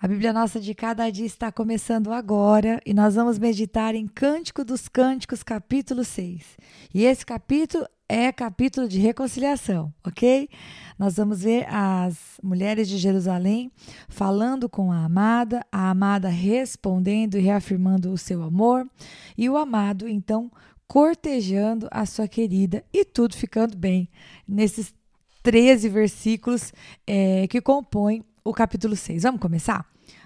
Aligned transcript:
A 0.00 0.06
Bíblia 0.06 0.32
Nossa 0.32 0.60
de 0.60 0.76
Cada 0.76 1.10
Dia 1.10 1.26
está 1.26 1.50
começando 1.50 2.12
agora 2.12 2.80
e 2.86 2.94
nós 2.94 3.16
vamos 3.16 3.36
meditar 3.36 3.96
em 3.96 4.06
Cântico 4.06 4.64
dos 4.64 4.86
Cânticos, 4.86 5.42
capítulo 5.42 6.04
6. 6.04 6.56
E 6.94 7.04
esse 7.04 7.26
capítulo 7.26 7.84
é 8.08 8.30
capítulo 8.30 8.86
de 8.86 9.00
reconciliação, 9.00 9.92
ok? 10.06 10.48
Nós 10.96 11.16
vamos 11.16 11.42
ver 11.42 11.66
as 11.68 12.38
mulheres 12.40 12.88
de 12.88 12.96
Jerusalém 12.96 13.72
falando 14.08 14.68
com 14.68 14.92
a 14.92 15.04
amada, 15.04 15.66
a 15.72 15.90
amada 15.90 16.28
respondendo 16.28 17.36
e 17.36 17.40
reafirmando 17.40 18.12
o 18.12 18.16
seu 18.16 18.44
amor, 18.44 18.88
e 19.36 19.50
o 19.50 19.56
amado, 19.56 20.06
então, 20.06 20.48
cortejando 20.86 21.88
a 21.90 22.06
sua 22.06 22.28
querida 22.28 22.84
e 22.92 23.04
tudo 23.04 23.36
ficando 23.36 23.76
bem 23.76 24.08
nesses 24.46 24.94
13 25.42 25.88
versículos 25.88 26.72
é, 27.04 27.48
que 27.48 27.60
compõem 27.60 28.22
o 28.48 28.52
capítulo 28.54 28.96
6. 28.96 29.24
Vamos 29.24 29.40
começar? 29.40 29.84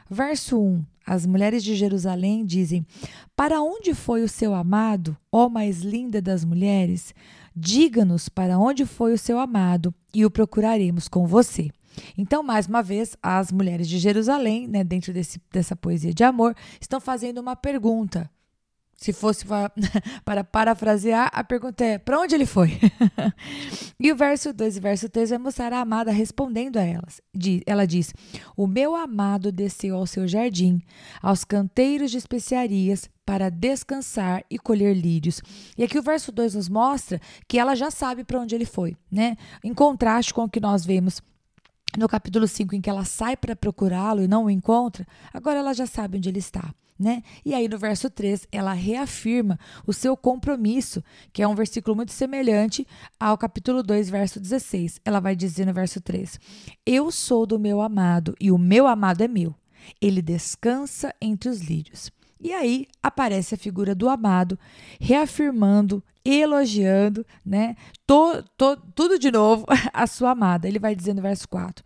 Verso 0.09 0.61
1. 0.61 0.84
As 1.04 1.27
mulheres 1.27 1.64
de 1.64 1.75
Jerusalém 1.75 2.46
dizem: 2.46 2.86
Para 3.35 3.61
onde 3.61 3.94
foi 3.94 4.22
o 4.22 4.29
seu 4.29 4.54
amado, 4.54 5.17
ó 5.30 5.49
mais 5.49 5.80
linda 5.80 6.22
das 6.22 6.44
mulheres? 6.44 7.13
Diga-nos 7.54 8.29
para 8.29 8.58
onde 8.58 8.86
foi 8.86 9.13
o 9.13 9.18
seu 9.18 9.39
amado 9.40 9.93
e 10.14 10.25
o 10.25 10.30
procuraremos 10.30 11.08
com 11.08 11.27
você. 11.27 11.71
Então, 12.16 12.43
mais 12.43 12.66
uma 12.66 12.82
vez, 12.82 13.16
as 13.21 13.50
mulheres 13.50 13.89
de 13.89 13.99
Jerusalém, 13.99 14.66
né, 14.68 14.85
dentro 14.85 15.13
desse, 15.13 15.41
dessa 15.52 15.75
poesia 15.75 16.14
de 16.14 16.25
amor, 16.25 16.54
estão 16.80 17.00
fazendo 17.00 17.39
uma 17.39 17.57
pergunta. 17.57 18.30
Se 19.03 19.13
fosse 19.13 19.45
para 20.25 20.45
parafrasear, 20.45 21.29
a 21.35 21.43
pergunta 21.43 21.85
é: 21.85 21.99
para 21.99 22.21
onde 22.21 22.37
ele 22.37 22.47
foi? 22.47 22.79
e 23.99 24.13
o 24.13 24.15
verso 24.15 24.53
2 24.53 24.77
e 24.77 24.81
verso 24.81 25.09
3 25.09 25.31
vai 25.31 25.39
mostrar 25.41 25.73
a 25.73 25.81
amada 25.81 26.13
respondendo 26.13 26.77
a 26.77 26.85
elas. 26.85 27.21
Ela 27.67 27.85
diz: 27.85 28.15
O 28.57 28.65
meu 28.65 28.95
amado 28.95 29.51
desceu 29.51 29.97
ao 29.97 30.07
seu 30.07 30.29
jardim, 30.29 30.81
aos 31.21 31.43
canteiros 31.43 32.12
de 32.12 32.19
especiarias, 32.19 33.11
para 33.27 33.50
descansar 33.50 34.44
e 34.48 34.56
colher 34.56 34.94
lírios. 34.94 35.42
E 35.77 35.83
aqui 35.83 35.98
o 35.98 36.03
verso 36.03 36.31
2 36.31 36.55
nos 36.55 36.69
mostra 36.69 37.20
que 37.48 37.59
ela 37.59 37.75
já 37.75 37.91
sabe 37.91 38.22
para 38.22 38.39
onde 38.39 38.55
ele 38.55 38.64
foi, 38.64 38.97
né? 39.11 39.37
Em 39.64 39.75
contraste 39.75 40.33
com 40.33 40.44
o 40.44 40.48
que 40.48 40.61
nós 40.61 40.87
vemos 40.87 41.20
no 41.98 42.08
capítulo 42.08 42.48
5, 42.48 42.74
em 42.74 42.80
que 42.80 42.90
ela 42.90 43.04
sai 43.04 43.36
para 43.36 43.56
procurá-lo 43.56 44.22
e 44.22 44.28
não 44.28 44.44
o 44.44 44.50
encontra, 44.50 45.06
agora 45.32 45.58
ela 45.58 45.74
já 45.74 45.86
sabe 45.86 46.18
onde 46.18 46.28
ele 46.28 46.38
está. 46.38 46.74
Né? 46.98 47.22
E 47.44 47.52
aí 47.52 47.68
no 47.68 47.78
verso 47.78 48.08
3, 48.08 48.46
ela 48.52 48.72
reafirma 48.72 49.58
o 49.86 49.92
seu 49.92 50.16
compromisso, 50.16 51.02
que 51.32 51.42
é 51.42 51.48
um 51.48 51.54
versículo 51.54 51.96
muito 51.96 52.12
semelhante 52.12 52.86
ao 53.18 53.36
capítulo 53.36 53.82
2, 53.82 54.08
verso 54.08 54.38
16. 54.38 55.00
Ela 55.04 55.18
vai 55.18 55.34
dizer 55.34 55.66
no 55.66 55.72
verso 55.72 56.00
3: 56.00 56.38
Eu 56.86 57.10
sou 57.10 57.44
do 57.44 57.58
meu 57.58 57.80
amado 57.80 58.36
e 58.40 58.52
o 58.52 58.58
meu 58.58 58.86
amado 58.86 59.22
é 59.22 59.26
meu. 59.26 59.54
Ele 60.00 60.22
descansa 60.22 61.12
entre 61.20 61.48
os 61.48 61.60
lírios. 61.60 62.12
E 62.40 62.52
aí 62.52 62.86
aparece 63.02 63.54
a 63.54 63.58
figura 63.58 63.94
do 63.94 64.08
amado, 64.08 64.58
reafirmando, 65.00 66.04
elogiando, 66.25 67.27
né? 67.45 67.77
To, 68.06 68.42
to, 68.56 68.77
tudo 68.95 69.19
de 69.19 69.31
novo, 69.31 69.67
a 69.92 70.06
sua 70.06 70.31
amada. 70.31 70.69
Ele 70.69 70.78
vai 70.78 70.95
dizer 70.95 71.15
no 71.15 71.23
verso 71.23 71.48
4: 71.48 71.84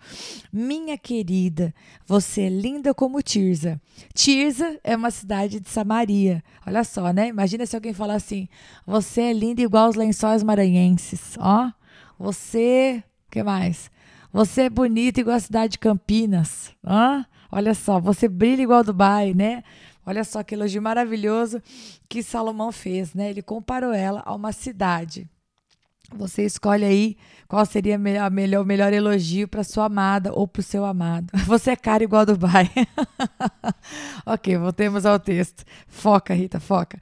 Minha 0.53 0.98
querida, 0.98 1.75
você 2.06 2.42
é 2.42 2.48
linda 2.48 2.95
como 2.95 3.23
Tirza. 3.23 3.81
Tirza 4.14 4.79
é 4.84 4.95
uma 4.97 5.11
cidade 5.11 5.61
de 5.61 5.69
Samaria. 5.69 6.42
Olha 6.67 6.84
só, 6.84 7.12
né? 7.12 7.29
Imagina 7.29 7.67
se 7.67 7.75
alguém 7.77 7.92
falar 7.92 8.14
assim: 8.14 8.48
Você 8.87 9.23
é 9.23 9.33
linda 9.33 9.62
igual 9.62 9.89
os 9.89 9.97
lençóis 9.97 10.42
maranhenses. 10.42 11.37
Ó, 11.39 11.70
você. 12.19 13.03
Que 13.31 13.42
mais? 13.42 13.91
Você 14.33 14.62
é 14.62 14.70
bonita 14.70 15.20
igual 15.20 15.37
a 15.37 15.41
cidade 15.41 15.73
de 15.73 15.79
Campinas. 15.79 16.70
Ó, 16.84 17.25
olha 17.51 17.75
só, 17.75 17.98
você 17.98 18.29
brilha 18.29 18.62
igual 18.62 18.84
Dubai, 18.84 19.33
né? 19.33 19.62
Olha 20.06 20.22
só 20.22 20.42
que 20.44 20.54
elogio 20.54 20.80
maravilhoso 20.80 21.60
que 22.08 22.22
Salomão 22.22 22.70
fez, 22.70 23.12
né? 23.12 23.28
Ele 23.28 23.42
comparou 23.42 23.92
ela 23.92 24.22
a 24.24 24.32
uma 24.34 24.52
cidade. 24.52 25.28
Você 26.14 26.44
escolhe 26.44 26.84
aí 26.84 27.17
qual 27.48 27.67
seria 27.67 27.96
a 27.96 28.30
melhor, 28.30 28.62
o 28.62 28.64
melhor 28.64 28.92
elogio 28.92 29.48
para 29.48 29.64
sua 29.64 29.86
amada 29.86 30.33
ou 30.33 30.46
para 30.46 30.61
o 30.61 30.62
seu 30.62 30.84
amado. 30.84 31.27
Você 31.46 31.72
é 31.72 31.77
cara 31.77 32.05
igual 32.05 32.22
a 32.22 32.24
Dubai. 32.27 32.70
ok, 34.24 34.56
voltemos 34.56 35.05
ao 35.05 35.18
texto. 35.18 35.64
Foca, 35.89 36.33
Rita, 36.33 36.61
foca. 36.61 37.00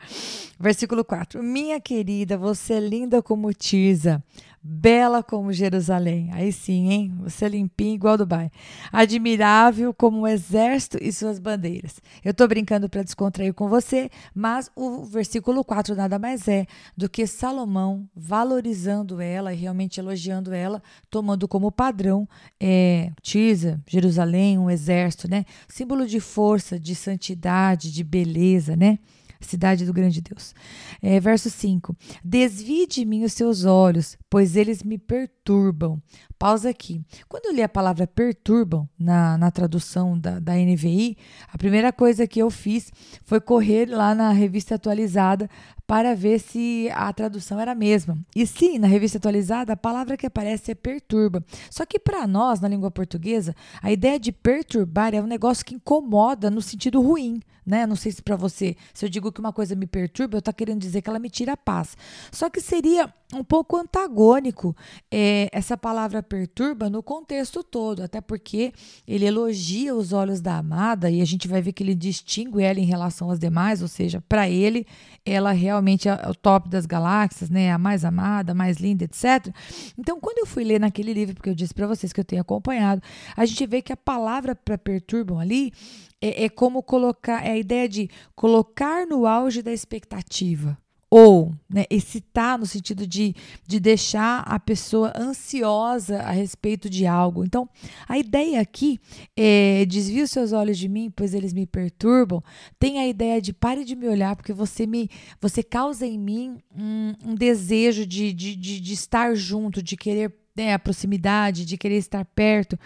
Versículo 0.58 1.04
4. 1.04 1.42
Minha 1.42 1.78
querida, 1.80 2.38
você 2.38 2.74
é 2.74 2.80
linda 2.80 3.22
como 3.22 3.52
Tirza 3.52 4.22
bela 4.66 5.22
como 5.22 5.52
Jerusalém. 5.52 6.30
Aí 6.32 6.50
sim, 6.50 6.88
hein? 6.88 7.14
Você 7.22 7.44
é 7.44 7.48
limpinho 7.50 7.94
igual 7.94 8.16
Dubai. 8.16 8.50
Admirável 8.90 9.92
como 9.92 10.20
o 10.20 10.26
exército 10.26 10.96
e 11.02 11.12
suas 11.12 11.38
bandeiras. 11.38 12.00
Eu 12.24 12.30
estou 12.30 12.48
brincando 12.48 12.88
para 12.88 13.02
descontrair 13.02 13.52
com 13.52 13.68
você, 13.68 14.10
mas 14.34 14.70
o 14.74 15.04
versículo 15.04 15.62
4 15.62 15.94
nada 15.94 16.18
mais 16.18 16.48
é 16.48 16.66
do 16.96 17.10
que 17.10 17.26
Salomão 17.26 18.08
valorizando 18.16 19.20
ela 19.20 19.52
e 19.52 19.56
realmente 19.56 20.00
elogiando 20.00 20.54
ela, 20.54 20.82
tomando 21.10 21.46
como 21.46 21.70
padrão 21.70 22.26
é, 22.58 23.12
Tisa, 23.20 23.82
Jerusalém, 23.86 24.58
um 24.58 24.70
exército, 24.70 25.28
né? 25.28 25.44
Símbolo 25.68 26.06
de 26.06 26.20
força, 26.20 26.80
de 26.80 26.94
santidade, 26.94 27.92
de 27.92 28.02
beleza, 28.02 28.74
né? 28.74 28.98
Cidade 29.44 29.84
do 29.86 29.92
grande 29.92 30.20
Deus. 30.20 30.54
É, 31.00 31.20
verso 31.20 31.50
5: 31.50 31.96
Desvie 32.24 32.86
de 32.86 33.04
mim 33.04 33.24
os 33.24 33.32
seus 33.32 33.64
olhos, 33.64 34.16
pois 34.28 34.56
eles 34.56 34.82
me 34.82 34.98
perturbam. 34.98 36.02
Pausa 36.38 36.70
aqui. 36.70 37.02
Quando 37.28 37.46
eu 37.46 37.54
li 37.54 37.62
a 37.62 37.68
palavra 37.68 38.06
perturbam 38.06 38.88
na, 38.98 39.38
na 39.38 39.50
tradução 39.50 40.18
da, 40.18 40.38
da 40.38 40.54
NVI, 40.54 41.16
a 41.52 41.56
primeira 41.56 41.92
coisa 41.92 42.26
que 42.26 42.40
eu 42.40 42.50
fiz 42.50 42.90
foi 43.24 43.40
correr 43.40 43.86
lá 43.86 44.14
na 44.14 44.32
revista 44.32 44.74
atualizada 44.74 45.48
para 45.86 46.14
ver 46.14 46.38
se 46.38 46.88
a 46.94 47.12
tradução 47.12 47.60
era 47.60 47.72
a 47.72 47.74
mesma. 47.74 48.18
E 48.34 48.46
sim, 48.46 48.78
na 48.78 48.86
revista 48.86 49.18
atualizada, 49.18 49.72
a 49.72 49.76
palavra 49.76 50.16
que 50.16 50.26
aparece 50.26 50.72
é 50.72 50.74
perturba. 50.74 51.44
Só 51.70 51.84
que 51.84 51.98
para 51.98 52.26
nós, 52.26 52.60
na 52.60 52.68
língua 52.68 52.90
portuguesa, 52.90 53.54
a 53.82 53.92
ideia 53.92 54.18
de 54.18 54.32
perturbar 54.32 55.14
é 55.14 55.20
um 55.20 55.26
negócio 55.26 55.64
que 55.64 55.74
incomoda 55.74 56.50
no 56.50 56.62
sentido 56.62 57.00
ruim 57.00 57.40
né? 57.66 57.86
Não 57.86 57.96
sei 57.96 58.12
se 58.12 58.22
para 58.22 58.36
você, 58.36 58.76
se 58.92 59.06
eu 59.06 59.08
digo 59.08 59.32
que 59.32 59.40
uma 59.40 59.52
coisa 59.52 59.74
me 59.74 59.86
perturba, 59.86 60.36
eu 60.36 60.40
estou 60.40 60.52
querendo 60.52 60.80
dizer 60.80 61.00
que 61.00 61.08
ela 61.08 61.18
me 61.18 61.30
tira 61.30 61.52
a 61.52 61.56
paz. 61.56 61.96
Só 62.30 62.50
que 62.50 62.60
seria 62.60 63.12
um 63.32 63.42
pouco 63.42 63.76
antagônico 63.76 64.76
é, 65.10 65.48
essa 65.52 65.76
palavra 65.76 66.22
perturba 66.22 66.90
no 66.90 67.02
contexto 67.02 67.64
todo, 67.64 68.02
até 68.02 68.20
porque 68.20 68.72
ele 69.06 69.24
elogia 69.24 69.94
os 69.94 70.12
olhos 70.12 70.40
da 70.40 70.58
amada 70.58 71.10
e 71.10 71.20
a 71.20 71.24
gente 71.24 71.48
vai 71.48 71.62
ver 71.62 71.72
que 71.72 71.82
ele 71.82 71.94
distingue 71.94 72.62
ela 72.62 72.78
em 72.78 72.84
relação 72.84 73.30
às 73.30 73.38
demais, 73.38 73.82
ou 73.82 73.88
seja, 73.88 74.22
para 74.28 74.48
ele 74.48 74.86
ela 75.24 75.52
realmente 75.52 76.08
é 76.08 76.14
o 76.28 76.34
top 76.34 76.68
das 76.68 76.84
galáxias, 76.86 77.48
né? 77.48 77.72
A 77.72 77.78
mais 77.78 78.04
amada, 78.04 78.52
a 78.52 78.54
mais 78.54 78.76
linda, 78.76 79.04
etc. 79.04 79.54
Então, 79.98 80.20
quando 80.20 80.38
eu 80.38 80.46
fui 80.46 80.64
ler 80.64 80.78
naquele 80.78 81.14
livro, 81.14 81.34
porque 81.34 81.48
eu 81.48 81.54
disse 81.54 81.72
para 81.72 81.86
vocês 81.86 82.12
que 82.12 82.20
eu 82.20 82.24
tenho 82.24 82.42
acompanhado, 82.42 83.02
a 83.36 83.46
gente 83.46 83.66
vê 83.66 83.80
que 83.80 83.92
a 83.92 83.96
palavra 83.96 84.54
para 84.54 84.76
perturbam 84.76 85.38
ali 85.38 85.72
é, 86.20 86.44
é 86.44 86.48
como 86.48 86.82
colocar, 86.82 87.44
é 87.44 87.52
a 87.52 87.56
ideia 87.56 87.88
de 87.88 88.10
colocar 88.34 89.06
no 89.06 89.26
auge 89.26 89.62
da 89.62 89.72
expectativa 89.72 90.76
ou 91.16 91.54
né, 91.70 91.84
excitar 91.88 92.58
no 92.58 92.66
sentido 92.66 93.06
de, 93.06 93.36
de 93.68 93.78
deixar 93.78 94.40
a 94.40 94.58
pessoa 94.58 95.12
ansiosa 95.16 96.18
a 96.18 96.32
respeito 96.32 96.90
de 96.90 97.06
algo. 97.06 97.44
Então, 97.44 97.68
a 98.08 98.18
ideia 98.18 98.60
aqui 98.60 98.98
é 99.36 99.84
desvia 99.86 100.24
os 100.24 100.32
seus 100.32 100.50
olhos 100.50 100.76
de 100.76 100.88
mim, 100.88 101.12
pois 101.14 101.32
eles 101.32 101.52
me 101.52 101.66
perturbam. 101.66 102.42
Tem 102.80 102.98
a 102.98 103.06
ideia 103.06 103.40
de 103.40 103.52
pare 103.52 103.84
de 103.84 103.94
me 103.94 104.08
olhar, 104.08 104.34
porque 104.34 104.52
você 104.52 104.88
me 104.88 105.08
você 105.40 105.62
causa 105.62 106.04
em 106.04 106.18
mim 106.18 106.58
um, 106.76 107.14
um 107.24 107.34
desejo 107.36 108.04
de, 108.04 108.32
de, 108.32 108.56
de, 108.56 108.80
de 108.80 108.92
estar 108.92 109.36
junto, 109.36 109.80
de 109.80 109.96
querer 109.96 110.34
né, 110.56 110.74
a 110.74 110.80
proximidade, 110.80 111.64
de 111.64 111.78
querer 111.78 111.98
estar 111.98 112.24
perto, 112.24 112.76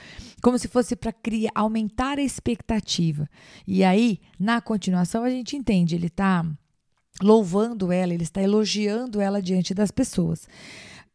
como 0.42 0.58
se 0.58 0.68
fosse 0.68 0.94
para 0.94 1.14
criar, 1.14 1.52
aumentar 1.54 2.18
a 2.18 2.22
expectativa. 2.22 3.26
E 3.66 3.82
aí, 3.82 4.20
na 4.38 4.60
continuação, 4.60 5.24
a 5.24 5.31
gente 5.31 5.56
entende, 5.56 5.94
ele 5.94 6.08
está 6.08 6.44
louvando 7.23 7.93
ela, 7.93 8.15
ele 8.15 8.23
está 8.23 8.43
elogiando 8.43 9.20
ela 9.20 9.43
diante 9.43 9.75
das 9.75 9.91
pessoas. 9.91 10.47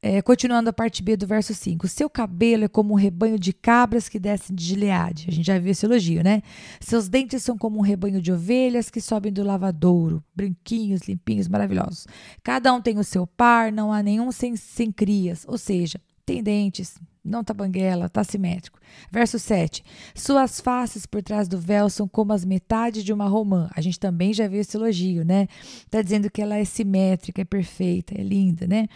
É, 0.06 0.22
continuando 0.22 0.70
a 0.70 0.74
parte 0.74 1.02
B 1.02 1.16
do 1.16 1.26
verso 1.26 1.54
5. 1.54 1.88
Seu 1.88 2.10
cabelo 2.10 2.66
é 2.66 2.68
como 2.68 2.94
um 2.94 2.98
rebanho 2.98 3.40
de 3.40 3.54
cabras 3.54 4.10
que 4.10 4.20
descem 4.20 4.54
de 4.54 4.62
Gileade. 4.62 5.28
A 5.30 5.32
gente 5.32 5.46
já 5.48 5.58
viu 5.58 5.72
esse 5.72 5.86
elogio, 5.86 6.22
né? 6.22 6.42
Seus 6.82 7.08
dentes 7.08 7.42
são 7.42 7.58
como 7.58 7.78
um 7.78 7.82
rebanho 7.82 8.22
de 8.22 8.30
ovelhas 8.30 8.90
que 8.90 9.00
sobem 9.00 9.32
do 9.32 9.44
lavadouro. 9.44 10.22
Branquinhos, 10.36 11.04
limpinhos, 11.08 11.48
maravilhosos. 11.48 12.06
Cada 12.44 12.74
um 12.74 12.82
tem 12.82 13.00
o 13.00 13.04
seu 13.04 13.26
par, 13.26 13.72
não 13.72 13.94
há 13.94 14.04
nenhum 14.04 14.30
sem, 14.30 14.58
sem 14.58 14.92
crias. 14.92 15.46
Ou 15.48 15.58
seja, 15.58 15.98
tem 16.26 16.44
dentes, 16.44 17.00
não 17.24 17.44
tá 17.44 17.54
banguela, 17.54 18.10
tá 18.10 18.24
simétrico. 18.24 18.80
Verso 19.12 19.40
7. 19.40 19.84
Suas 20.14 20.60
faces 20.60 21.06
por 21.06 21.24
trás 21.24 21.48
do 21.48 21.58
véu 21.58 21.90
são 21.90 22.08
como 22.08 22.34
as 22.34 22.44
metades 22.44 23.04
de 23.04 23.14
uma 23.14 23.28
romã. 23.28 23.70
A 23.74 23.82
gente 23.82 24.00
também 24.00 24.34
já 24.34 24.48
viu 24.48 24.60
esse 24.60 24.76
elogio, 24.76 25.24
né? 25.24 25.48
Tá 25.90 26.02
dizendo 26.02 26.30
que 26.30 26.42
ela 26.42 26.58
é 26.58 26.66
simétrica, 26.66 27.42
é 27.42 27.46
perfeita, 27.46 28.14
é 28.20 28.24
linda, 28.24 28.68
né? 28.68 28.88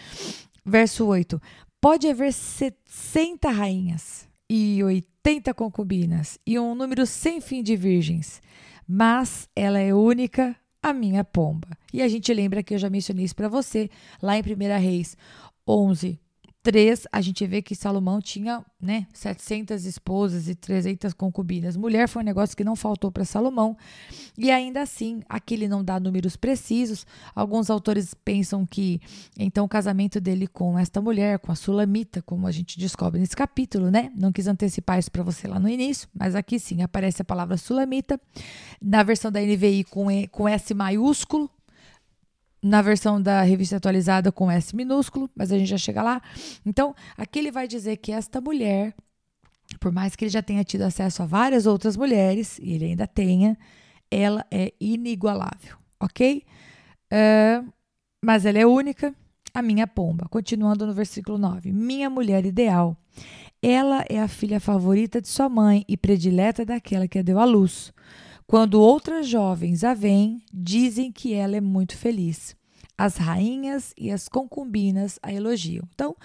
Verso 0.65 1.05
8. 1.05 1.41
Pode 1.79 2.07
haver 2.07 2.33
60 2.33 3.49
rainhas 3.49 4.27
e 4.49 4.83
oitenta 4.83 5.53
concubinas 5.53 6.39
e 6.45 6.57
um 6.59 6.73
número 6.73 7.05
sem 7.05 7.39
fim 7.39 7.61
de 7.61 7.75
virgens, 7.75 8.41
mas 8.87 9.47
ela 9.55 9.79
é 9.79 9.93
única, 9.93 10.55
a 10.81 10.93
minha 10.93 11.23
pomba. 11.23 11.67
E 11.93 12.01
a 12.01 12.07
gente 12.07 12.33
lembra 12.33 12.63
que 12.63 12.73
eu 12.73 12.77
já 12.77 12.89
mencionei 12.89 13.25
isso 13.25 13.35
para 13.35 13.49
você 13.49 13.89
lá 14.21 14.37
em 14.37 14.41
1 14.41 14.79
Reis 14.79 15.17
11, 15.67 16.19
3, 16.67 17.07
a 17.13 17.21
gente 17.21 17.47
vê 17.47 17.61
que 17.61 17.73
Salomão 17.73 18.19
tinha 18.19 18.61
né, 18.77 19.07
700 19.13 19.85
esposas 19.85 20.49
e 20.49 20.53
300 20.53 21.13
concubinas. 21.13 21.77
Mulher 21.77 22.09
foi 22.09 22.21
um 22.21 22.25
negócio 22.25 22.57
que 22.57 22.63
não 22.63 22.75
faltou 22.75 23.09
para 23.09 23.23
Salomão. 23.23 23.77
E 24.37 24.51
ainda 24.51 24.81
assim, 24.81 25.21
aqui 25.29 25.53
ele 25.53 25.69
não 25.69 25.81
dá 25.81 25.97
números 25.97 26.35
precisos. 26.35 27.07
Alguns 27.33 27.69
autores 27.69 28.13
pensam 28.13 28.65
que 28.65 28.99
então 29.39 29.63
o 29.63 29.69
casamento 29.69 30.19
dele 30.19 30.45
com 30.45 30.77
esta 30.77 30.99
mulher, 30.99 31.39
com 31.39 31.53
a 31.53 31.55
Sulamita, 31.55 32.21
como 32.21 32.45
a 32.45 32.51
gente 32.51 32.77
descobre 32.77 33.17
nesse 33.17 33.33
capítulo, 33.33 33.89
né? 33.89 34.11
Não 34.13 34.33
quis 34.33 34.45
antecipar 34.45 34.99
isso 34.99 35.09
para 35.09 35.23
você 35.23 35.47
lá 35.47 35.61
no 35.61 35.69
início, 35.69 36.09
mas 36.13 36.35
aqui 36.35 36.59
sim 36.59 36.81
aparece 36.81 37.21
a 37.21 37.25
palavra 37.25 37.55
Sulamita. 37.55 38.19
Na 38.81 39.03
versão 39.03 39.31
da 39.31 39.39
NVI 39.39 39.85
com, 39.85 40.11
e, 40.11 40.27
com 40.27 40.49
S 40.49 40.73
maiúsculo, 40.73 41.49
na 42.61 42.81
versão 42.81 43.21
da 43.21 43.41
revista 43.41 43.77
atualizada 43.77 44.31
com 44.31 44.49
S 44.49 44.75
minúsculo, 44.75 45.29
mas 45.35 45.51
a 45.51 45.57
gente 45.57 45.67
já 45.67 45.77
chega 45.77 46.01
lá. 46.01 46.21
Então, 46.65 46.95
aqui 47.17 47.39
ele 47.39 47.51
vai 47.51 47.67
dizer 47.67 47.97
que 47.97 48.11
esta 48.11 48.41
mulher, 48.41 48.93
por 49.79 49.91
mais 49.91 50.15
que 50.15 50.25
ele 50.25 50.31
já 50.31 50.41
tenha 50.41 50.63
tido 50.63 50.81
acesso 50.81 51.23
a 51.23 51.25
várias 51.25 51.65
outras 51.65 51.95
mulheres, 51.95 52.59
e 52.59 52.73
ele 52.73 52.85
ainda 52.85 53.07
tenha, 53.07 53.57
ela 54.09 54.45
é 54.51 54.73
inigualável, 54.79 55.77
ok? 55.99 56.43
Uh, 57.11 57.71
mas 58.23 58.45
ela 58.45 58.57
é 58.57 58.65
única, 58.65 59.13
a 59.53 59.61
minha 59.61 59.87
pomba. 59.87 60.27
Continuando 60.29 60.85
no 60.85 60.93
versículo 60.93 61.37
9: 61.37 61.71
Minha 61.71 62.09
mulher 62.09 62.45
ideal. 62.45 62.95
Ela 63.61 64.05
é 64.07 64.19
a 64.19 64.27
filha 64.27 64.59
favorita 64.59 65.19
de 65.19 65.27
sua 65.27 65.49
mãe 65.49 65.83
e 65.87 65.97
predileta 65.97 66.63
daquela 66.63 67.07
que 67.07 67.17
a 67.17 67.23
deu 67.23 67.39
à 67.39 67.45
luz. 67.45 67.91
Quando 68.49 68.81
outras 68.81 69.27
jovens 69.27 69.83
a 69.83 69.93
veem, 69.93 70.41
dizem 70.53 71.11
que 71.11 71.33
ela 71.33 71.57
é 71.57 71.61
muito 71.61 71.97
feliz. 71.97 72.55
As 72.97 73.17
rainhas 73.17 73.93
e 73.97 74.09
as 74.09 74.29
concubinas 74.29 75.19
a 75.21 75.33
elogiam. 75.33 75.85
Então, 75.93 76.15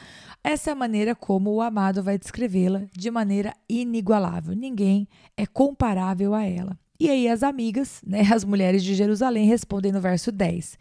essa 0.42 0.70
é 0.70 0.72
a 0.72 0.76
maneira 0.76 1.16
como 1.16 1.50
o 1.50 1.60
amado 1.60 2.00
vai 2.00 2.16
descrevê-la 2.16 2.84
de 2.92 3.10
maneira 3.10 3.52
inigualável. 3.68 4.54
Ninguém 4.54 5.08
é 5.36 5.44
comparável 5.46 6.32
a 6.32 6.44
ela. 6.44 6.78
E 6.98 7.10
aí 7.10 7.26
as 7.26 7.42
amigas, 7.42 8.00
né, 8.06 8.22
as 8.32 8.44
mulheres 8.44 8.84
de 8.84 8.94
Jerusalém, 8.94 9.48
respondem 9.48 9.90
no 9.90 10.00
verso 10.00 10.30
10. 10.30 10.78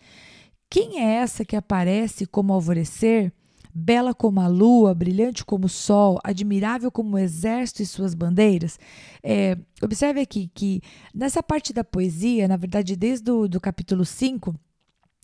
Quem 0.69 0.99
é 0.99 1.15
essa 1.15 1.43
que 1.43 1.55
aparece 1.55 2.27
como 2.27 2.53
alvorecer 2.53 3.33
bela 3.73 4.13
como 4.13 4.39
a 4.39 4.47
lua, 4.47 4.93
brilhante 4.93 5.45
como 5.45 5.65
o 5.65 5.69
sol, 5.69 6.19
admirável 6.23 6.91
como 6.91 7.15
o 7.15 7.19
exército 7.19 7.81
e 7.81 7.85
suas 7.85 8.13
bandeiras. 8.13 8.79
É, 9.23 9.57
observe 9.81 10.21
aqui 10.21 10.51
que 10.53 10.81
nessa 11.13 11.41
parte 11.41 11.73
da 11.73 11.83
poesia, 11.83 12.47
na 12.47 12.57
verdade, 12.57 12.95
desde 12.95 13.31
o 13.31 13.47
do 13.47 13.59
capítulo 13.59 14.05
5, 14.05 14.55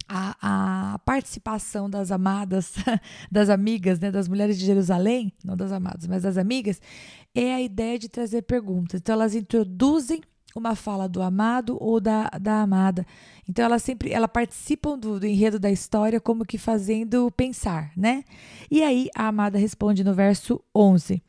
a, 0.07 0.93
a, 0.93 0.99
participação 0.99 1.89
das 1.89 2.11
amadas, 2.11 2.75
das 3.31 3.49
amigas, 3.49 3.99
né, 3.99 4.09
das 4.09 4.27
mulheres 4.27 4.57
de 4.57 4.65
Jerusalém, 4.65 5.33
não 5.43 5.57
das 5.57 5.71
amadas, 5.71 6.07
mas 6.07 6.23
das 6.23 6.37
amigas, 6.37 6.81
é 7.35 7.53
a 7.53 7.61
ideia 7.61 7.99
de 7.99 8.07
trazer 8.07 8.43
perguntas. 8.43 9.01
Então, 9.01 9.13
elas 9.13 9.35
introduzem 9.35 10.21
uma 10.55 10.75
fala 10.75 11.07
do 11.07 11.21
amado 11.21 11.77
ou 11.79 11.99
da, 11.99 12.29
da 12.41 12.61
amada. 12.61 13.05
Então 13.47 13.63
ela 13.63 13.79
sempre 13.79 14.11
ela 14.11 14.27
participam 14.27 14.97
do, 14.97 15.19
do, 15.19 15.25
enredo 15.25 15.59
da 15.59 15.71
história 15.71 16.19
como 16.19 16.45
que 16.45 16.57
fazendo 16.57 17.31
pensar, 17.31 17.91
né? 17.95 18.23
E 18.69 18.83
aí 18.83 19.09
a 19.15 19.27
amada 19.27 19.57
responde 19.57 20.03
no 20.03 20.13
verso 20.13 20.61
11: 20.75 21.21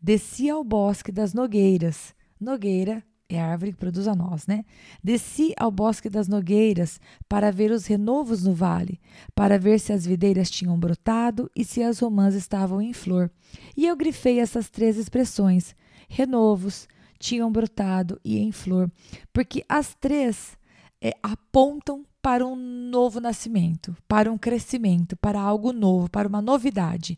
Desci 0.00 0.50
ao 0.50 0.62
bosque 0.62 1.10
das 1.10 1.32
nogueiras. 1.32 2.14
Nogueira 2.38 3.02
é 3.28 3.40
a 3.40 3.46
árvore 3.46 3.72
que 3.72 3.78
produz 3.78 4.06
a 4.06 4.14
nós, 4.14 4.46
né? 4.46 4.64
Desci 5.02 5.52
ao 5.56 5.70
bosque 5.70 6.08
das 6.08 6.28
nogueiras 6.28 7.00
para 7.28 7.50
ver 7.50 7.72
os 7.72 7.86
renovos 7.86 8.44
no 8.44 8.54
vale, 8.54 9.00
para 9.34 9.58
ver 9.58 9.80
se 9.80 9.92
as 9.92 10.06
videiras 10.06 10.48
tinham 10.48 10.78
brotado 10.78 11.50
e 11.56 11.64
se 11.64 11.82
as 11.82 11.98
romãs 11.98 12.34
estavam 12.34 12.80
em 12.80 12.92
flor. 12.92 13.30
E 13.76 13.86
eu 13.86 13.96
grifei 13.96 14.38
essas 14.38 14.70
três 14.70 14.96
expressões: 14.96 15.74
renovos, 16.08 16.86
tinham 17.18 17.50
brotado 17.50 18.20
e 18.24 18.38
em 18.38 18.52
flor, 18.52 18.90
porque 19.32 19.64
as 19.68 19.94
três 19.94 20.56
é, 21.00 21.12
apontam 21.22 22.04
para 22.20 22.44
um 22.44 22.56
novo 22.56 23.20
nascimento, 23.20 23.96
para 24.08 24.32
um 24.32 24.36
crescimento, 24.36 25.16
para 25.16 25.40
algo 25.40 25.72
novo, 25.72 26.10
para 26.10 26.26
uma 26.26 26.42
novidade. 26.42 27.16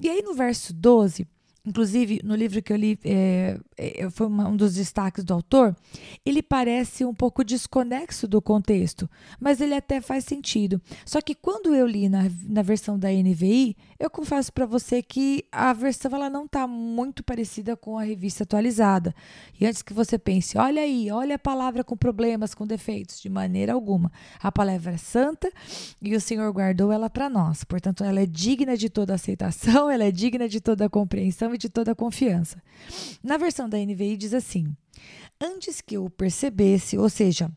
E 0.00 0.08
aí 0.08 0.22
no 0.22 0.34
verso 0.34 0.72
12, 0.72 1.26
Inclusive, 1.66 2.20
no 2.22 2.36
livro 2.36 2.62
que 2.62 2.72
eu 2.72 2.76
li, 2.76 2.96
é, 3.04 3.58
é, 3.76 4.08
foi 4.08 4.28
uma, 4.28 4.48
um 4.48 4.56
dos 4.56 4.74
destaques 4.74 5.24
do 5.24 5.34
autor, 5.34 5.74
ele 6.24 6.40
parece 6.40 7.04
um 7.04 7.12
pouco 7.12 7.42
desconexo 7.42 8.28
do 8.28 8.40
contexto, 8.40 9.10
mas 9.40 9.60
ele 9.60 9.74
até 9.74 10.00
faz 10.00 10.24
sentido. 10.24 10.80
Só 11.04 11.20
que 11.20 11.34
quando 11.34 11.74
eu 11.74 11.84
li 11.84 12.08
na, 12.08 12.30
na 12.48 12.62
versão 12.62 12.96
da 12.96 13.08
NVI, 13.10 13.76
eu 13.98 14.08
confesso 14.08 14.52
para 14.52 14.64
você 14.64 15.02
que 15.02 15.44
a 15.50 15.72
versão 15.72 16.12
ela 16.14 16.30
não 16.30 16.44
está 16.44 16.68
muito 16.68 17.24
parecida 17.24 17.76
com 17.76 17.98
a 17.98 18.04
revista 18.04 18.44
atualizada. 18.44 19.12
E 19.58 19.66
antes 19.66 19.82
que 19.82 19.92
você 19.92 20.16
pense, 20.16 20.56
olha 20.56 20.82
aí, 20.82 21.10
olha 21.10 21.34
a 21.34 21.38
palavra 21.38 21.82
com 21.82 21.96
problemas, 21.96 22.54
com 22.54 22.64
defeitos, 22.64 23.20
de 23.20 23.28
maneira 23.28 23.72
alguma. 23.72 24.12
A 24.40 24.52
palavra 24.52 24.92
é 24.92 24.96
santa 24.96 25.50
e 26.00 26.14
o 26.14 26.20
Senhor 26.20 26.52
guardou 26.52 26.92
ela 26.92 27.10
para 27.10 27.28
nós. 27.28 27.64
Portanto, 27.64 28.04
ela 28.04 28.20
é 28.20 28.26
digna 28.26 28.76
de 28.76 28.88
toda 28.88 29.14
aceitação, 29.14 29.90
ela 29.90 30.04
é 30.04 30.12
digna 30.12 30.48
de 30.48 30.60
toda 30.60 30.88
compreensão 30.88 31.55
de 31.56 31.68
toda 31.68 31.92
a 31.92 31.94
confiança. 31.94 32.62
Na 33.22 33.36
versão 33.36 33.68
da 33.68 33.78
NVI 33.78 34.16
diz 34.16 34.34
assim: 34.34 34.76
Antes 35.40 35.80
que 35.80 35.96
eu 35.96 36.08
percebesse, 36.10 36.96
ou 36.96 37.08
seja, 37.08 37.50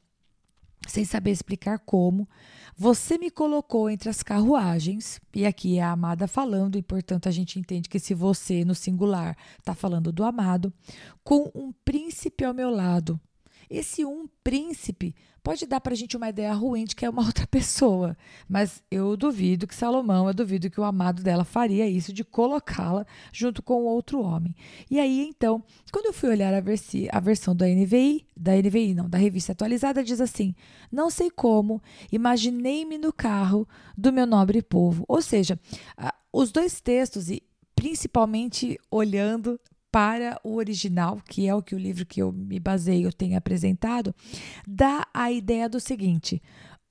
sem 0.88 1.06
saber 1.06 1.32
explicar 1.32 1.80
como, 1.80 2.28
você 2.76 3.18
me 3.18 3.30
colocou 3.30 3.90
entre 3.90 4.10
as 4.10 4.24
carruagens, 4.24 5.20
e 5.36 5.46
aqui 5.46 5.78
é 5.78 5.84
a 5.84 5.92
amada 5.92 6.28
falando, 6.28 6.78
e 6.78 6.82
portanto 6.82 7.28
a 7.28 7.32
gente 7.32 7.60
entende 7.60 7.90
que 7.90 8.00
se 8.00 8.14
você 8.14 8.64
no 8.64 8.74
singular 8.74 9.38
está 9.58 9.76
falando 9.76 10.12
do 10.12 10.24
amado, 10.24 10.74
com 11.24 11.52
um 11.54 11.72
príncipe 11.84 12.44
ao 12.44 12.54
meu 12.54 12.70
lado. 12.70 13.20
Esse 13.70 14.04
um 14.04 14.28
príncipe 14.44 15.16
pode 15.44 15.66
dar 15.66 15.80
para 15.80 15.94
a 15.94 15.96
gente 15.96 16.18
uma 16.18 16.30
ideia 16.30 16.54
ruim 16.54 16.86
de 16.86 16.96
que 16.96 17.06
é 17.06 17.10
uma 17.10 17.24
outra 17.26 17.48
pessoa, 17.48 18.18
mas 18.48 18.84
eu 18.90 19.16
duvido 19.16 19.68
que 19.68 19.76
Salomão, 19.76 20.28
eu 20.28 20.34
duvido 20.34 20.70
que 20.70 20.80
o 20.80 20.84
amado 20.84 21.24
dela 21.24 21.44
faria 21.44 21.88
isso 21.88 22.12
de 22.14 22.24
colocá-la 22.24 23.06
junto 23.32 23.62
com 23.62 23.84
outro 23.84 24.22
homem. 24.22 24.56
E 24.90 25.00
aí 25.00 25.28
então, 25.28 25.64
quando 25.92 26.08
eu 26.08 26.14
fui 26.14 26.30
olhar 26.30 26.54
a, 26.54 26.60
versi 26.60 27.08
a 27.12 27.20
versão 27.20 27.56
da 27.56 27.68
NVI, 27.68 28.26
da 28.36 28.56
NVI 28.56 28.94
não, 28.94 29.10
da 29.10 29.18
revista 29.18 29.52
atualizada, 29.52 30.04
diz 30.04 30.20
assim: 30.22 30.56
Não 30.92 31.10
sei 31.10 31.30
como, 31.30 31.82
imaginei-me 32.12 32.98
no 32.98 33.14
carro 33.14 33.68
do 33.98 34.12
meu 34.12 34.26
nobre 34.26 34.62
povo. 34.62 35.04
Ou 35.08 35.22
seja, 35.22 35.60
os 36.32 36.52
dois 36.52 36.82
textos 36.82 37.30
e 37.30 37.44
principalmente 37.76 38.78
olhando 38.92 39.60
para 39.92 40.40
o 40.44 40.56
original, 40.56 41.20
que 41.28 41.48
é 41.48 41.56
o 41.56 41.62
que 41.62 41.76
o 41.76 41.80
livro 41.80 42.06
que 42.06 42.22
eu 42.22 42.32
me 42.32 42.60
baseio 42.60 43.12
tem 43.12 43.36
apresentado, 43.36 44.14
dá 44.68 45.08
a 45.14 45.32
ideia 45.32 45.68
do 45.68 45.80
seguinte: 45.80 46.42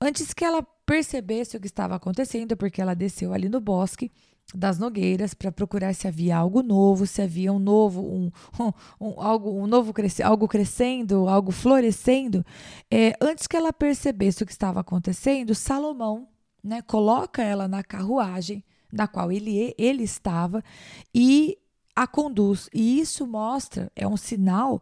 antes 0.01 0.33
que 0.33 0.43
ela 0.43 0.63
percebesse 0.85 1.55
o 1.55 1.59
que 1.59 1.67
estava 1.67 1.95
acontecendo, 1.95 2.57
porque 2.57 2.81
ela 2.81 2.93
desceu 2.93 3.33
ali 3.33 3.47
no 3.47 3.59
bosque 3.59 4.11
das 4.53 4.79
nogueiras 4.79 5.33
para 5.33 5.51
procurar 5.51 5.93
se 5.93 6.07
havia 6.07 6.35
algo 6.35 6.63
novo, 6.63 7.05
se 7.05 7.21
havia 7.21 7.53
um 7.53 7.59
novo, 7.59 8.01
um, 8.01 8.31
um, 8.59 8.73
um 8.99 9.21
algo, 9.21 9.51
um 9.51 9.67
novo 9.67 9.93
cresce, 9.93 10.23
algo 10.23 10.47
crescendo, 10.47 11.27
algo 11.27 11.51
florescendo. 11.51 12.43
É, 12.89 13.13
antes 13.21 13.45
que 13.45 13.55
ela 13.55 13.71
percebesse 13.71 14.43
o 14.43 14.45
que 14.45 14.51
estava 14.51 14.79
acontecendo, 14.79 15.53
Salomão, 15.53 16.27
né, 16.63 16.81
coloca 16.81 17.43
ela 17.43 17.67
na 17.67 17.83
carruagem 17.83 18.63
da 18.91 19.07
qual 19.07 19.31
ele, 19.31 19.73
ele 19.77 20.03
estava 20.03 20.63
e 21.13 21.57
a 22.03 22.07
conduz. 22.07 22.69
E 22.73 22.99
isso 22.99 23.27
mostra, 23.27 23.91
é 23.93 24.07
um 24.07 24.15
sinal 24.15 24.81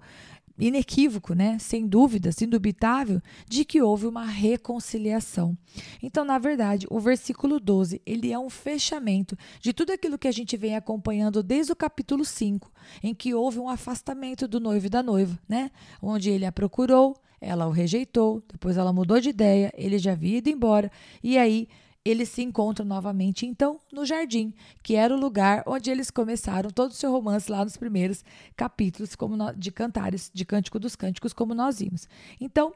inequívoco, 0.60 1.34
né, 1.34 1.58
sem 1.60 1.88
dúvidas, 1.88 2.42
indubitável, 2.42 3.22
de 3.48 3.64
que 3.64 3.82
houve 3.82 4.08
uma 4.08 4.26
reconciliação. 4.26 5.56
Então, 6.02 6.26
na 6.26 6.40
verdade, 6.40 6.88
o 6.90 7.00
versículo 7.00 7.60
12, 7.60 8.02
ele 8.06 8.32
é 8.32 8.40
um 8.40 8.50
fechamento 8.50 9.38
de 9.60 9.72
tudo 9.72 9.92
aquilo 9.92 10.18
que 10.18 10.28
a 10.28 10.32
gente 10.32 10.58
vem 10.58 10.76
acompanhando 10.76 11.44
desde 11.44 11.72
o 11.72 11.76
capítulo 11.76 12.26
5, 12.26 12.72
em 13.04 13.14
que 13.14 13.34
houve 13.36 13.60
um 13.60 13.70
afastamento 13.70 14.48
do 14.48 14.60
noivo 14.60 14.88
e 14.88 14.90
da 14.90 15.04
noiva, 15.04 15.40
né, 15.48 15.70
onde 16.02 16.30
ele 16.30 16.46
a 16.46 16.52
procurou, 16.52 17.16
ela 17.40 17.68
o 17.68 17.72
rejeitou, 17.72 18.44
depois 18.52 18.78
ela 18.78 18.92
mudou 18.92 19.20
de 19.20 19.30
ideia, 19.30 19.72
ele 19.76 20.00
já 20.00 20.14
havia 20.14 20.38
ido 20.38 20.50
embora, 20.50 20.92
e 21.24 21.38
aí 21.38 21.68
eles 22.08 22.30
se 22.30 22.42
encontram 22.42 22.86
novamente, 22.86 23.46
então, 23.46 23.80
no 23.92 24.06
jardim, 24.06 24.54
que 24.84 24.96
era 24.96 25.14
o 25.14 25.20
lugar 25.20 25.64
onde 25.66 25.90
eles 25.90 26.10
começaram 26.10 26.70
todo 26.70 26.92
o 26.92 26.96
seu 26.96 27.12
romance 27.12 27.52
lá 27.52 27.64
nos 27.64 27.78
primeiros 27.78 28.24
capítulos 28.56 29.16
como 29.16 29.36
de 29.54 29.72
Cantares, 29.72 30.32
de 30.34 30.46
Cântico 30.46 30.80
dos 30.80 30.96
Cânticos, 30.96 31.34
como 31.34 31.54
nós 31.54 31.80
vimos. 31.80 32.08
Então, 32.40 32.74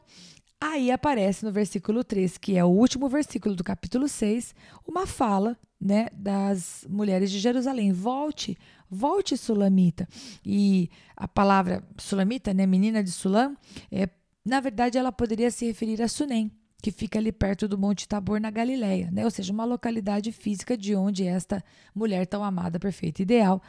aí 0.59 0.91
aparece 0.91 1.43
no 1.43 1.51
versículo 1.51 2.03
3, 2.03 2.37
que 2.37 2.57
é 2.57 2.63
o 2.63 2.69
último 2.69 3.09
versículo 3.09 3.55
do 3.55 3.63
capítulo 3.63 4.07
6, 4.07 4.53
uma 4.87 5.07
fala 5.07 5.57
né, 5.79 6.07
das 6.13 6.85
mulheres 6.87 7.31
de 7.31 7.39
Jerusalém. 7.39 7.91
Volte, 7.91 8.57
volte 8.89 9.35
Sulamita. 9.35 10.07
E 10.45 10.89
a 11.17 11.27
palavra 11.27 11.83
Sulamita, 11.97 12.53
né, 12.53 12.65
menina 12.67 13.03
de 13.03 13.11
Sulam, 13.11 13.57
é, 13.91 14.07
na 14.45 14.59
verdade 14.59 14.97
ela 14.97 15.11
poderia 15.11 15.49
se 15.49 15.65
referir 15.65 16.01
a 16.01 16.07
Sunem, 16.07 16.51
que 16.81 16.91
fica 16.91 17.19
ali 17.19 17.31
perto 17.31 17.67
do 17.67 17.77
Monte 17.77 18.07
Tabor, 18.07 18.39
na 18.39 18.49
Galileia, 18.49 19.09
né? 19.11 19.23
ou 19.23 19.29
seja, 19.29 19.53
uma 19.53 19.65
localidade 19.65 20.31
física 20.31 20.75
de 20.75 20.95
onde 20.95 21.25
esta 21.25 21.63
mulher 21.93 22.25
tão 22.25 22.43
amada, 22.43 22.79
perfeita, 22.79 23.21
ideal, 23.21 23.61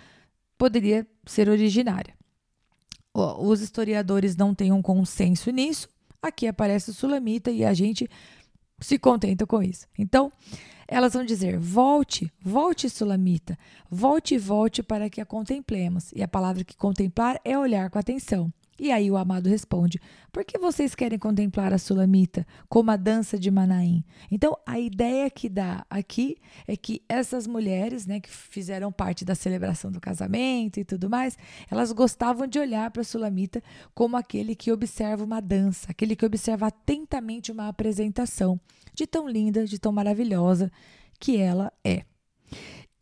poderia 0.56 1.06
ser 1.26 1.48
originária. 1.48 2.14
Os 3.12 3.60
historiadores 3.60 4.34
não 4.36 4.54
têm 4.54 4.72
um 4.72 4.80
consenso 4.80 5.50
nisso, 5.50 5.88
aqui 6.22 6.46
aparece 6.46 6.90
o 6.90 6.94
Sulamita 6.94 7.50
e 7.50 7.62
a 7.64 7.74
gente 7.74 8.08
se 8.80 8.98
contenta 8.98 9.46
com 9.46 9.62
isso. 9.62 9.86
Então, 9.98 10.32
elas 10.88 11.12
vão 11.12 11.24
dizer: 11.24 11.58
volte, 11.58 12.32
volte, 12.40 12.88
Sulamita, 12.88 13.58
volte 13.90 14.34
e 14.34 14.38
volte 14.38 14.82
para 14.82 15.10
que 15.10 15.20
a 15.20 15.26
contemplemos. 15.26 16.10
E 16.14 16.22
a 16.22 16.28
palavra 16.28 16.64
que 16.64 16.76
contemplar 16.76 17.40
é 17.44 17.58
olhar 17.58 17.90
com 17.90 17.98
atenção. 17.98 18.52
E 18.82 18.90
aí 18.90 19.08
o 19.12 19.16
amado 19.16 19.48
responde: 19.48 20.00
Por 20.32 20.44
que 20.44 20.58
vocês 20.58 20.92
querem 20.92 21.16
contemplar 21.16 21.72
a 21.72 21.78
sulamita 21.78 22.44
como 22.68 22.90
a 22.90 22.96
dança 22.96 23.38
de 23.38 23.48
Manaim? 23.48 24.04
Então, 24.28 24.58
a 24.66 24.76
ideia 24.76 25.30
que 25.30 25.48
dá 25.48 25.86
aqui 25.88 26.36
é 26.66 26.76
que 26.76 27.00
essas 27.08 27.46
mulheres, 27.46 28.06
né, 28.06 28.18
que 28.18 28.28
fizeram 28.28 28.90
parte 28.90 29.24
da 29.24 29.36
celebração 29.36 29.92
do 29.92 30.00
casamento 30.00 30.80
e 30.80 30.84
tudo 30.84 31.08
mais, 31.08 31.38
elas 31.70 31.92
gostavam 31.92 32.44
de 32.44 32.58
olhar 32.58 32.90
para 32.90 33.02
a 33.02 33.04
sulamita 33.04 33.62
como 33.94 34.16
aquele 34.16 34.56
que 34.56 34.72
observa 34.72 35.22
uma 35.22 35.40
dança, 35.40 35.92
aquele 35.92 36.16
que 36.16 36.26
observa 36.26 36.66
atentamente 36.66 37.52
uma 37.52 37.68
apresentação 37.68 38.58
de 38.92 39.06
tão 39.06 39.28
linda, 39.28 39.64
de 39.64 39.78
tão 39.78 39.92
maravilhosa 39.92 40.72
que 41.20 41.36
ela 41.36 41.72
é. 41.84 42.02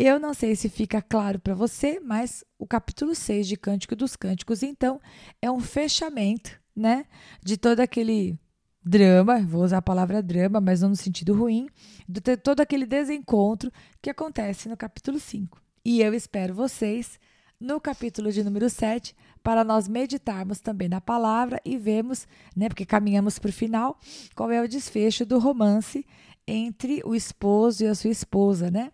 Eu 0.03 0.19
não 0.19 0.33
sei 0.33 0.57
se 0.57 0.71
fica 0.71 1.03
claro 1.03 1.39
para 1.39 1.55
você, 1.55 2.01
mas 2.01 2.43
o 2.59 2.67
capítulo 2.67 3.15
6 3.15 3.47
de 3.47 3.55
Cântico 3.55 3.95
dos 3.95 4.17
Cânticos, 4.17 4.63
então, 4.63 4.99
é 5.43 5.51
um 5.51 5.61
fechamento, 5.61 6.59
né, 6.75 7.05
de 7.45 7.59
todo 7.59 7.81
aquele 7.81 8.41
drama, 8.83 9.43
vou 9.43 9.63
usar 9.63 9.77
a 9.77 9.83
palavra 9.83 10.23
drama, 10.23 10.59
mas 10.59 10.81
não 10.81 10.89
no 10.89 10.97
sentido 10.97 11.35
ruim, 11.35 11.69
de 12.09 12.35
todo 12.39 12.61
aquele 12.61 12.87
desencontro 12.87 13.71
que 14.01 14.09
acontece 14.09 14.71
no 14.71 14.77
capítulo 14.79 15.21
5. 15.21 15.61
E 15.85 16.01
eu 16.01 16.15
espero 16.15 16.55
vocês 16.55 17.21
no 17.61 17.79
capítulo 17.79 18.33
de 18.33 18.43
número 18.43 18.71
7 18.71 19.15
para 19.43 19.63
nós 19.63 19.87
meditarmos 19.87 20.61
também 20.61 20.89
na 20.89 21.03
palavra 21.03 21.61
e 21.63 21.77
vemos, 21.77 22.27
né, 22.57 22.71
porque 22.71 22.87
caminhamos 22.87 23.39
para 23.39 23.51
o 23.51 23.53
final, 23.53 23.99
qual 24.35 24.51
é 24.51 24.63
o 24.63 24.67
desfecho 24.67 25.27
do 25.27 25.39
romance 25.39 26.07
entre 26.47 27.03
o 27.05 27.15
esposo 27.15 27.85
e 27.85 27.87
a 27.87 27.95
sua 27.95 28.11
esposa, 28.11 28.71
né? 28.71 28.93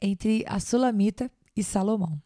Entre 0.00 0.44
a 0.46 0.60
Sulamita 0.60 1.30
e 1.56 1.62
Salomão. 1.62 2.20